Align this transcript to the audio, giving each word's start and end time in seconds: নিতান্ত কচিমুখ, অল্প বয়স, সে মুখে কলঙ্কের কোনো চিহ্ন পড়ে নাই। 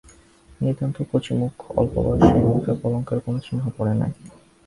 নিতান্ত 0.61 0.97
কচিমুখ, 1.11 1.53
অল্প 1.79 1.93
বয়স, 1.97 2.21
সে 2.27 2.37
মুখে 2.47 2.73
কলঙ্কের 2.81 3.19
কোনো 3.25 3.37
চিহ্ন 3.45 3.63
পড়ে 3.77 3.93
নাই। 3.93 4.11